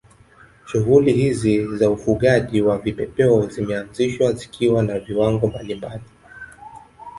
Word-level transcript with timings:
Shughuli 0.65 1.11
hizi 1.13 1.75
za 1.77 1.89
ufugaji 1.89 2.61
wa 2.61 2.77
vipepeo 2.77 3.45
zimeanzishwa 3.47 4.31
zikiwa 4.33 4.83
na 4.83 4.99
viwango 4.99 5.47
mbalimbali 5.47 6.03